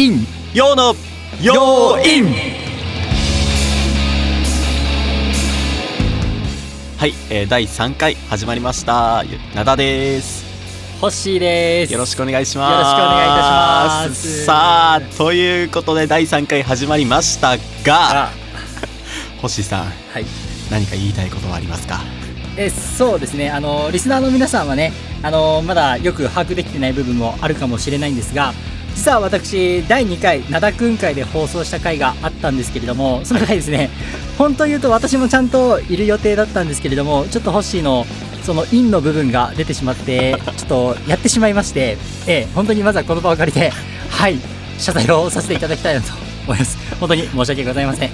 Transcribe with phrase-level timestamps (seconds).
[0.00, 0.94] イン陽の
[1.42, 2.32] 陽イン
[6.96, 9.22] はい、えー、第3回始まりました。
[9.54, 10.42] なだです。
[11.02, 11.92] ホッシーです。
[11.92, 12.72] よろしくお願いします。
[12.72, 14.44] よろしくお願いいたします。
[14.46, 18.30] さあということで第3回始まりましたがあ。
[19.42, 20.24] 星さんはい。
[20.70, 22.00] 何か言いたいことはありますか？
[22.56, 23.50] えそうですね。
[23.50, 28.54] あのリスナーの皆さんはねあのまだよく把握できてない部分もあるかもしれないんですが
[28.94, 33.90] 実は私第2回灘くん会で放送した回があったんですけれどもその回ですね
[34.36, 38.04] 本当言うと私もちゃんといる予定だったんですけれどもちょっとホッシーの
[38.42, 43.70] そのインの部分が出てしまってちょっとやってしまいましてええ本当にまずはこの場を借りて
[44.10, 44.38] はい
[44.78, 46.12] 謝罪をさせていただきたいなと
[46.46, 46.78] 思います。
[46.98, 48.10] 本当に申し訳ございません。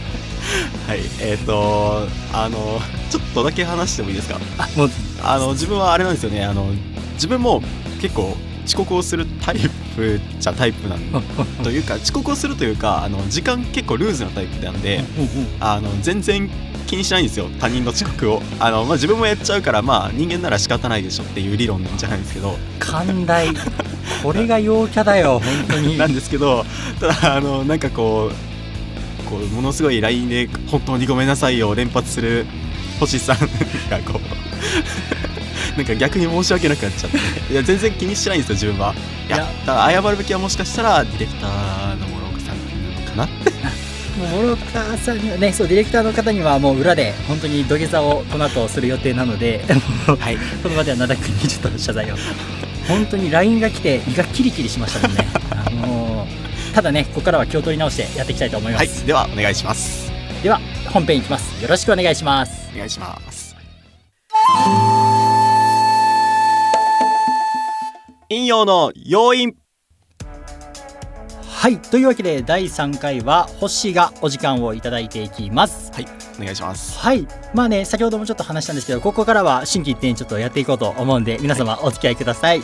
[0.89, 4.39] はいえっ、ー、とあのちょっとだけ話してもいいですか？
[4.59, 4.91] あもう
[5.23, 6.67] あの自分はあれなんですよねあの
[7.15, 7.62] 自分も
[8.01, 9.70] 結構遅刻をするタイプ
[10.38, 11.00] じゃタイプなん
[11.62, 15.05] というか遅刻をするというか あの時間結構ルーズなタイプなんで
[15.61, 16.50] あの全然
[16.86, 18.42] 気にしないんですよ他人の遅刻を。
[18.61, 22.56] あの、まあ、自分もやっちゃうからまあ人間なら仕方ないでしょっていう理論なんじゃないんですけど。
[22.78, 23.48] 寛大。
[24.22, 25.98] これが陽キャだよ本当に。
[25.98, 26.64] なんですけど
[27.00, 32.47] ただあのなんかこうこうものすごい LINE で「本当にごめんなさい」を連発する
[33.00, 33.36] 星さん
[33.91, 35.25] がこう
[35.77, 37.19] なんか逆に申し訳なくなっちゃって。
[37.52, 38.94] いや全然気にしてないんですよ自分は。
[39.28, 39.46] いや。
[39.66, 42.56] だ謝るべきはもしかしたらディレクターの諸岡さん
[43.05, 49.64] かなもう諸岡さんにはねそうディレクターの方にはもう裏で本当に土下座をこの後する予定なので
[50.19, 50.36] はい。
[50.62, 52.16] この場では灘君にちょっと謝罪を。
[52.88, 55.27] 本当に LINE が来て胃がキリキリしましたもんね。
[55.50, 58.88] あのーただねここからは気を取り直してやっていきたいと思いまはい。
[58.88, 60.12] す、ではお願いします。
[60.42, 60.60] では
[60.92, 61.62] 本編いきます。
[61.62, 62.52] よろしくお願いします。
[62.74, 63.56] お願いします
[68.37, 69.56] 陰陽の要因。
[71.48, 71.79] はい。
[71.79, 75.91] というわけで第3回はホッシーがお時間をいただいていきます。
[75.94, 76.06] はい。
[76.38, 76.99] お願いします。
[76.99, 77.27] はい。
[77.55, 82.60] まあね先ほどもちょっと話したんですけどここからは心機一転ちょっとやっていこうと思うんで皆様お付き合いください、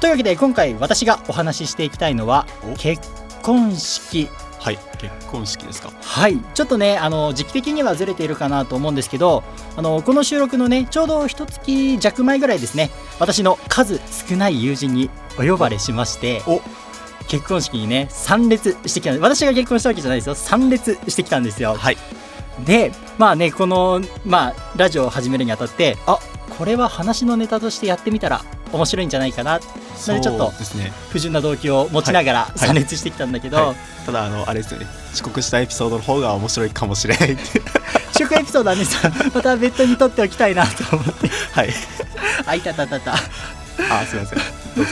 [0.00, 2.74] というわけで今回私がお話ししていきたいのはお。
[2.76, 3.08] 結
[3.40, 4.28] 婚式
[4.62, 5.90] はい結婚式ですか？
[6.00, 9.42] はいちょっとねあの時期的にはずれているかなと思うんですけど
[9.76, 16.62] あのこの収録のねちょうど一月弱前ぐらいですね私の数少ない友人にお呼ばれしましてお。
[17.28, 20.34] 結婚式にね参列してきた私が結婚したわけじゃないですよ。
[20.34, 21.74] 参列してきたんですよ。
[21.74, 21.96] はい。
[22.64, 26.18] でまあねこの、まあ、ラジオを始めるにあたってあ
[26.58, 29.60] これは話のネタとしてやってみたら面白いんじゃないかな。
[29.96, 32.58] それでちょっとそうですね不純な動機を持ちながらはい。
[32.58, 33.76] 参列してきたんだけど、はい。
[34.06, 34.86] ただあのあれですよね。
[35.12, 37.42] 遅刻したエピソードの方が面白いかもしれないって。
[38.12, 41.30] 試食エピソードはねさ また別途に撮っておきたいなと思って。
[41.52, 41.70] はい。
[42.46, 43.14] あいたたたた。
[43.14, 43.18] あ
[44.06, 44.38] すみません。
[44.76, 44.90] どうぞ。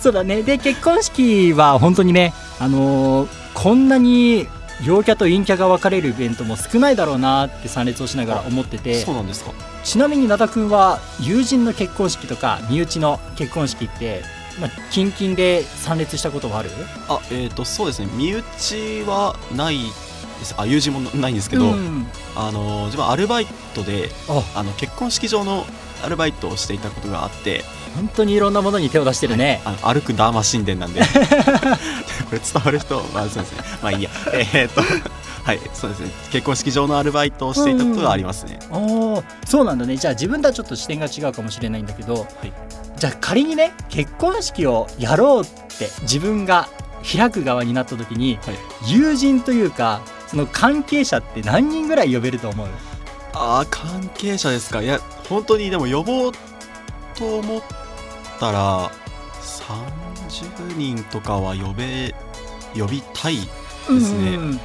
[0.00, 0.42] そうだね。
[0.42, 4.46] で結婚式は本当にねあのーこんなに
[4.84, 9.02] 陽キャと陰キャが分かれるイベントも少ないだろうなって参列をしながら思ってて。
[9.04, 9.52] そうなんですか。
[9.84, 14.22] ちなみに灘君は友人の結婚式とか身内の結婚式って、
[14.60, 16.70] まあ、近々で参列したことはある？
[17.08, 18.08] あえっ、とそうですね。
[18.14, 19.78] 身内はない
[20.38, 20.54] です。
[20.56, 24.42] あ友人もないんですけど、うんあの自分アルバイトであ。
[24.60, 25.64] あの結婚式場の
[26.04, 27.64] アルバイトをしていたことがあって
[27.96, 31.00] 本当にいろんなものに手を出してるね、あの歩くダーマ神殿なんで。
[32.30, 33.64] これ伝わる人まあそうですね。
[33.82, 34.10] まあいいや。
[34.32, 34.80] えっ、と
[35.42, 36.10] はいそうですね。
[36.30, 39.24] 結婚式場のアルバイトをしていたことがありますね、おー。
[39.44, 39.96] そうなんだね。
[39.96, 42.52] じゃあ自分とはちょっと視点が違うかもしれないんだけど、い。
[42.96, 46.68] じゃあ仮にね結婚式をやろうって自分が
[47.16, 48.54] 開く側になった時に、はい。
[48.86, 52.68] 友人というかその関係者って何人ぐらい呼べると思う？
[53.32, 54.80] ああ関係者ですか？
[54.82, 56.32] いや本当にでも呼ぼう
[57.14, 57.62] と思っ
[58.40, 58.90] たら
[59.40, 62.14] 30人とかは呼べ
[62.74, 64.34] 呼びたいですね。
[64.36, 64.60] うんうんうん。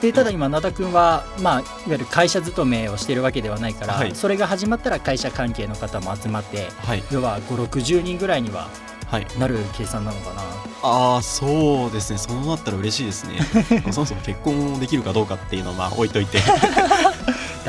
[0.00, 4.14] でただ今灘君は、まあ、いわゆる会社勤めをしてるわけではないから、はい。
[4.14, 7.02] それが始まったら会社関係の方も集まってはい。
[7.10, 8.68] 要は560人ぐらいには
[9.08, 9.26] はい。
[9.38, 10.42] なる計算なのかな。
[10.82, 12.18] ああそうですね。
[12.18, 13.40] そうなったら嬉しいですね。
[13.90, 16.38] そもそも結婚できるかどうかっていうのはまあ置いといて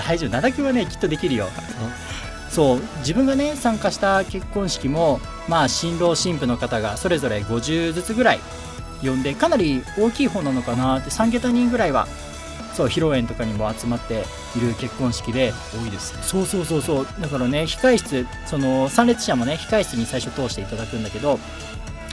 [0.02, 1.48] 大丈夫灘君はねきっとできるよ。
[2.50, 2.80] そう。
[3.00, 8.40] 自分がね参加した結婚式もまあ新郎新婦の方がそれぞれ50ずつぐらい
[9.02, 12.08] 呼んでかなり大きい方なのかなって3桁人ぐらいは
[12.74, 14.24] そう披露宴とかにも集まって
[14.58, 16.24] いる結婚式で多いですね。
[16.24, 17.08] そうそうそうそう。
[17.20, 21.40] だからね控室その参列者もね控室に最初通していただくんだけど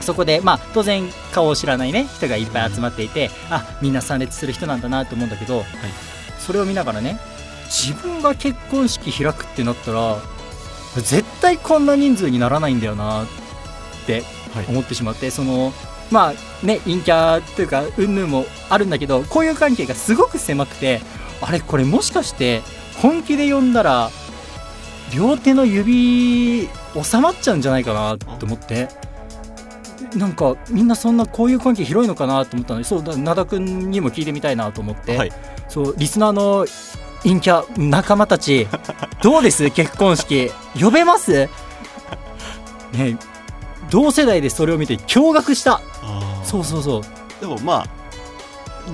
[0.02, 5.64] そこでまあ当然顔を知らないね人がいっぱい集まっていて、あみんな参列する人なんだなと思うんだけど、
[6.38, 7.18] それを見ながらね
[7.66, 10.18] 自分が結婚式開くってなったら
[10.96, 13.26] 絶対こんな人数にならないんだよなっ
[14.06, 14.22] て
[14.54, 14.66] はい。
[14.68, 15.72] 思ってしまってその
[16.10, 21.00] まあね陰キャというか云々もあるんだけど交友関係がすごく狭くて
[21.42, 22.62] あれこれもしかして
[23.02, 24.10] 本気で呼んだら
[25.14, 26.68] 両手の指
[27.02, 28.88] 収まっちゃうんじゃないかなと思って。
[30.14, 35.32] なんかみんなそんな交友関係広いのかなと思ったのでそうだ灘君にも聞いてみたいなと思って、はい。
[35.68, 36.66] そうリスナーの
[37.26, 38.68] 陰キャ仲間たち
[39.22, 39.70] どうです？
[39.72, 40.50] 結婚式。
[40.80, 41.48] 呼べます？
[42.92, 43.16] ね
[43.90, 45.80] 同世代でそれを見て驚愕した。
[46.44, 47.02] そうそうそう。
[47.40, 47.86] でもまあ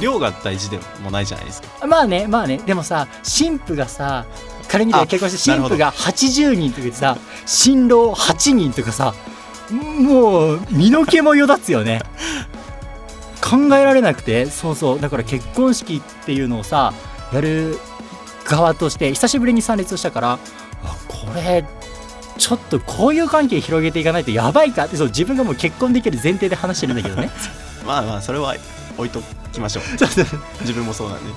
[0.00, 1.86] 量が大事でもないじゃないですか。
[1.86, 2.58] まあねまあね。
[2.64, 4.24] でもさ新婦がさ
[4.68, 9.14] 仮に結婚して新婦が80人とかでさ新郎8人とかさ
[9.70, 12.00] もう身の毛もよだつよね。
[13.42, 14.46] 考えられなくて。
[14.46, 15.00] そうそう。
[15.00, 16.92] だから結婚式っていうのをさ
[17.32, 17.78] やる
[18.52, 20.32] 側として久しぶりに参列をしたから
[20.84, 21.64] あこれ
[22.38, 27.30] ちょっと交友関係広げていかないとやばいかってそう自分がもう結婚できる前提で話してるんだけどね。
[27.86, 28.54] まあまあそれは
[28.96, 29.22] 置いと
[29.52, 29.82] きましょう。
[30.62, 31.32] 自分もそうなんで。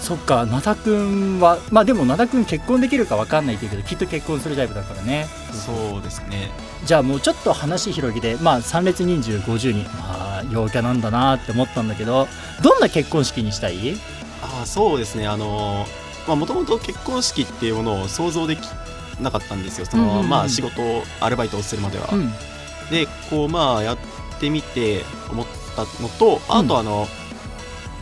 [0.00, 5.28] そっか灘くんはまあでも灘くん結婚できるか分かんないけどきっと結婚するタイプだからね。
[5.52, 6.50] そうですね。
[6.84, 9.84] じゃあもうちょっと話広げてまあ参列人数50人。
[9.98, 12.28] まあ陽キャなんだなって思ったんだけど
[12.62, 13.96] どんな結婚式にしたい？
[14.42, 15.26] ああそうですね。
[15.26, 18.60] あのまあもともと結婚式っていうものを想像でき
[19.20, 19.86] なかったんですよ。
[19.86, 20.28] その、うんうんうん。
[20.28, 20.80] まあ仕事
[21.20, 22.32] アルバイトをするまでは、うん。
[22.90, 23.98] でこうまあやっ
[24.40, 25.46] てみて思っ
[25.76, 27.06] たのとあとあの、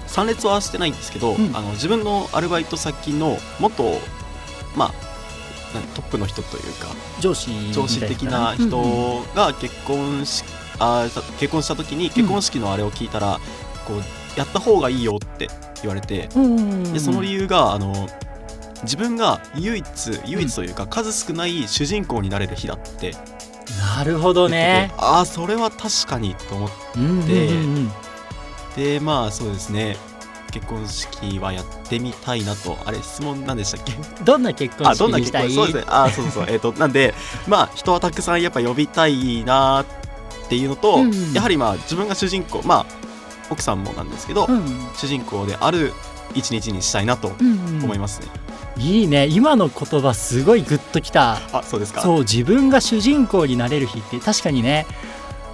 [0.06, 1.56] 参列はしてないんですけど、うん。
[1.56, 3.84] あの自分のアルバイト先の元
[4.76, 5.06] まあ
[5.94, 6.88] トップの人というか
[7.20, 10.44] 上司上司的な人が結婚し、
[10.78, 13.40] あー結婚した時に結婚式のあれを聞いたら、
[13.86, 14.02] こう
[14.38, 15.48] やった方がいいよって
[15.82, 16.92] 言われてうん。
[16.92, 18.08] でその理由があの
[18.82, 19.86] 自分が唯一
[20.26, 23.14] 唯一というか、数少ない主人公になれる日だって
[23.96, 24.90] なるほどね。
[24.90, 26.70] てああそれは確かにと思っ
[28.74, 29.96] てまあそうですね。
[30.52, 32.78] 結婚式はやってみたいなと。
[32.86, 33.92] あれ質問なんでしたっけ？
[33.92, 35.50] うんどんな結婚あどんな結婚？
[35.50, 35.84] そうですね。
[35.88, 36.54] あそうそうそう。
[36.54, 37.14] えっ、となんで
[37.48, 41.32] まあ人はたくさんやっぱ呼びたいなっていうのと、うんうん。
[41.32, 43.05] やはりまあ自分が主人公まあ
[43.50, 44.64] 奥さんもなんですけど、うん。
[44.96, 45.92] 主人公である
[46.34, 47.84] 一日にしたいなとうんうん。
[47.84, 48.28] 思いますね、
[48.76, 49.26] いいね。
[49.26, 51.38] 今の言葉すごいグッときた。
[51.52, 52.02] あそうですか。
[52.02, 54.86] そう自分が主人公になれる日って確かにね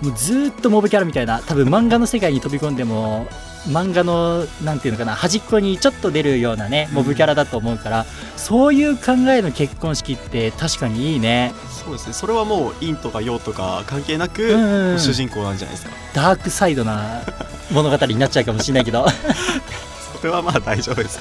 [0.03, 3.27] もうずーっとモブキャラみたいな多分漫画の世界に飛び込んでも
[3.69, 8.05] 漫画のなんていうのかな端っこにちょっと出るようなねモブキャラだと思うから、
[8.37, 12.13] そういう考えの結婚式って確かにいいね、そうですね。
[12.13, 15.93] それはもう陰とか陽とか関係なく、うんうん主人公なんじゃないですか。
[16.13, 17.23] ダークサイドな
[17.71, 19.07] 物語になっちゃうかもしれないけど。
[20.21, 21.21] それはまあ大丈夫です。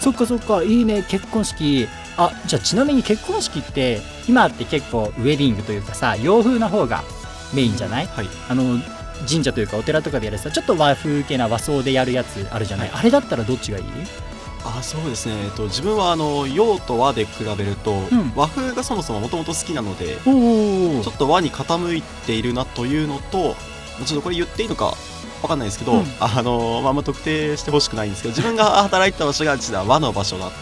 [0.00, 1.04] そっかそっかいいね。
[1.06, 1.86] 結婚式。
[2.16, 7.04] あじゃあちなみに結婚式って今って結構ウェディングというかさ洋風な方が
[7.54, 8.06] メインじゃない？
[8.06, 8.28] はい。
[8.48, 8.78] あの
[9.28, 13.84] 神社というかお寺とかでやるさちょっと和風系な和装でやるやつあるじゃない、あれだったらどっちがいい？
[14.64, 18.32] あそうですね、えっと、自分はあの陽と和で比べると、ん。
[18.34, 23.54] 和風がそもそももともと好きなのでちょっと和に傾いているなというのと
[24.04, 24.94] ちょっとこれ言っていいのか
[25.42, 26.04] わかんないですけど、うん。
[26.20, 30.52] あのまあま特定してほしくないんですけど自分が働いてた場所が実は和の場所だ、は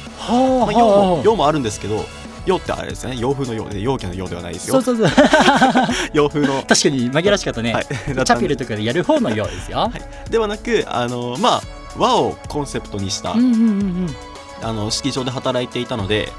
[0.63, 2.05] あ、まあ、洋もは洋もあるんですけど
[2.47, 4.81] 洋ってあれですね洋風の洋で陽キャの洋ではないですよ。
[4.81, 5.17] そうそうそう。
[6.13, 9.91] 洋風の、確かに紛らわしかったね、はい、チャペルとかでやる方のようですよ、
[10.31, 11.63] ではなくあのまあ
[11.97, 13.65] 和をコンセプトにした、うんうんうんう
[14.07, 14.17] ん。
[14.63, 16.33] あの式場で働いていたので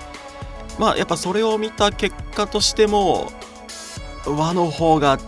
[0.79, 3.31] まあやっぱそれを見た結果としても
[4.25, 5.19] 和の方が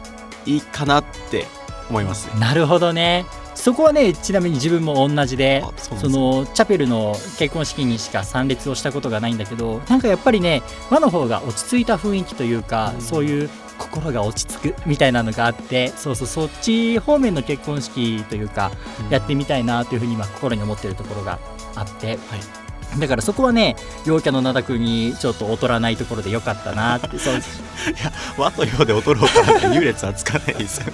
[0.46, 1.46] いいかなって
[1.90, 2.40] 思いますね。
[2.40, 3.26] なるほどね
[3.68, 13.02] そこはねちなみに自分も同じであそのチャペルの結婚式にしか参列をしたことがないんだけどなんかやっぱりね和の方が落ち着いた雰囲気というか、うん。
[13.02, 18.72] そういう心が落ち着くみたいなのがあってそうそうそっち方面の結婚式というか
[19.10, 21.38] やってみたいなというふうに今心に思ってるところが
[21.76, 22.18] あって、
[22.98, 27.20] だからそこはね陽キャの灘君にちょっと劣らないところでよかったなって。
[27.20, 27.34] そう
[28.38, 30.94] 和と洋で踊ろうかなんて優劣はつかないですよ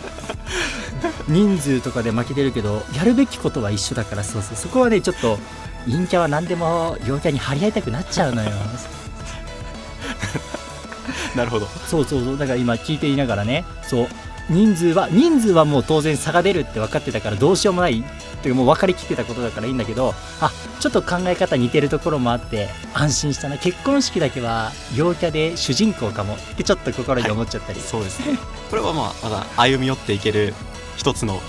[1.27, 4.57] 人数とかで負けてるけどやるべきことは一緒だからそうそう。
[4.57, 5.37] そこはねちょっと
[5.85, 8.51] 陰キャは何でも陽キャに張り合いたくなっちゃうのよ。
[11.35, 11.67] なるほど。
[11.87, 12.37] そうそうそう。
[12.37, 14.07] だから今聞いていながらねそう。
[14.49, 18.03] 人数は人数はもう当然差が出るって分かってたからどうしようもないっ
[18.41, 23.57] ていうかもう分かりきってたことだからいいんだけどあちょっと考え方似てるところもあって安心したな。
[23.57, 28.37] 結婚式だけは陽キャで主人公かもってちょっと心に思っちゃったり、そうですね。
[28.69, 30.53] これはまあまだ歩み寄っていける
[30.97, 31.39] 一つの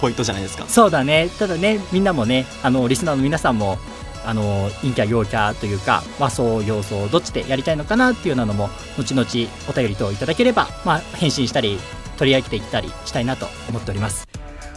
[0.00, 0.64] ポイントじゃないですか。
[0.66, 1.28] そうだね。
[1.38, 3.78] ただねみんなもねあのリスナーの皆さんも
[4.24, 8.68] あの陰キャ陽キャというか和装洋装どっちでやりたいのかなっていうようなのも
[8.98, 9.26] 後々
[9.68, 11.78] お便り等いただければ、まあ、返信したり
[12.18, 14.28] 取り上げていったりしたいなと思っております。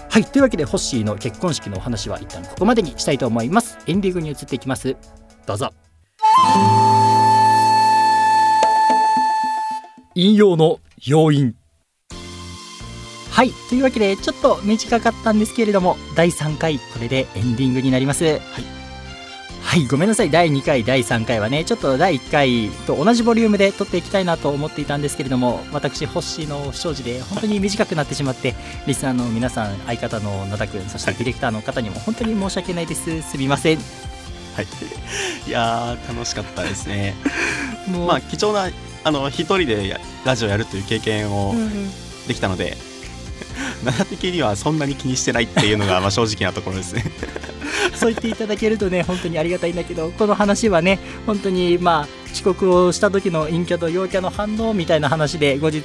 [0.10, 3.78] はいというわけでホッシーの結婚式のお話は一旦ここまでにしたいと思います。
[3.88, 4.96] エンディングに移っていきます。
[5.46, 5.74] どうぞ。
[10.14, 11.56] 引用の要因
[13.32, 13.52] はい。
[13.70, 18.26] というわけでちょっと短かったんですけれども第3回これでエンディングになります。
[18.26, 18.42] はい。
[19.64, 19.88] はい。
[19.88, 20.30] ごめんなさい。
[20.30, 28.54] 第2回第3回はねちょっと第1回と同じボリュームで撮っていきたいなと思っていたんですけれども私ホッシーの不祥事で本当に短くなってしまって
[28.86, 33.22] リスナーの皆さん相方の野田君そしてディレクターの方にも本当に申し訳ないです。
[33.22, 33.78] すみません。
[33.78, 34.68] はい。
[35.48, 37.16] いやー楽しかったですね。
[37.88, 38.70] もうまあ貴重な
[39.04, 41.56] あの一人でラジオやるという経験を
[42.28, 42.78] できたので、
[43.84, 47.04] 7的にはそんなに気にしてないっていうのがまあ正直なところですね
[47.96, 55.84] そう言っていただけるとね本当にありがたいんだけどこの話はね本当にまあ遅刻をした時の陰キャと陽キャの反応みたいな話で後日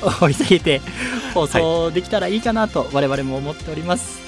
[0.00, 0.80] 掘り下げて
[1.34, 4.20] 放送できたらいいかなと我々も思っております。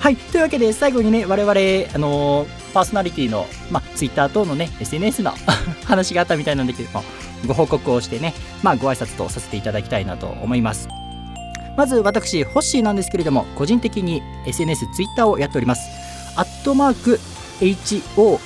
[0.00, 5.32] はい、というわけで最後にね我々あのパーソナリティのまあ Twitter 等のね SNS の
[5.84, 7.02] 話があったみたいなんだけども
[7.46, 11.03] ご報告をしてねまあご挨拶とさせていただきたいなと思います。
[11.76, 15.90] まず私、ホッシーなんですけれども、個人的に SNS、Twitter をやっております。
[16.36, 17.18] アットマーク
[17.60, 18.40] HOSSHY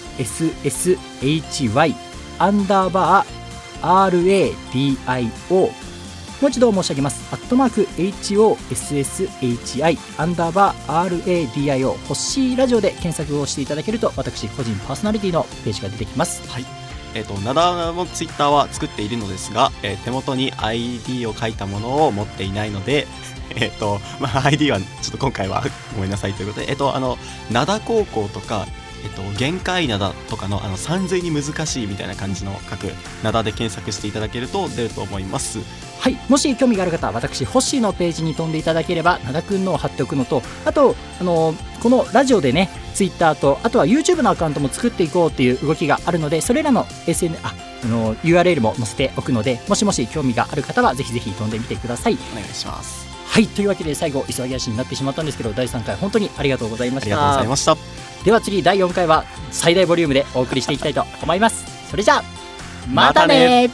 [2.38, 3.38] アンダーバー
[3.80, 5.70] RADIO
[6.40, 7.34] もう一度申し上げます。
[7.34, 16.48] アットマーク HOSSHI アンダーバー RADIO ホッシーラジオで検索をしていただけると私個人パーソナリティのページが出てきます。
[16.48, 16.77] はい。
[17.14, 23.06] えっ、ー、と、ナダのツイッターは作っているのですが、えー、手元に ID を書いたものを持っていないので、
[23.56, 27.18] えっ、ー、と、まあ、ID はちょっと今回は ごめんなさいということで、えっ、と、あの、
[27.50, 28.66] 灘高校とか、
[29.04, 32.88] えっと、限界灘とかのあの三髄に難しいみたいな感じの書く
[33.22, 35.60] 灘で検索していただけると出ると思います。
[36.00, 36.16] はい。
[36.28, 52.18] もし興味がある方は私ホッシーのページに飛んでいただければ灘くんのを貼っておくのとあとあのこのラジオでねツイッターとあとは YouTube のアカウントも作っていこうっていう動きがあるのでそれらの SN ああの URL も載せておくのでもしもし興味がある方はぜひぜひ飛んでみてください。
[52.32, 53.06] お願いします。
[53.26, 53.46] はい。
[53.46, 57.14] というわけで最後急ぎ足になってしまったんですけど第3回本当にありがとうございました。
[57.14, 61.88] ありがとうございましたでは次第4回は最大ボリュームでお送りしていきたいと思います。
[61.90, 62.22] それじゃあ
[62.92, 63.70] またね